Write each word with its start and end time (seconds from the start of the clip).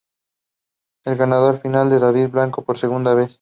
El 1.05 1.15
ganador 1.15 1.61
final 1.61 1.89
fue 1.89 1.99
David 1.99 2.29
Blanco 2.29 2.63
por 2.65 2.79
segunda 2.79 3.13
vez. 3.13 3.29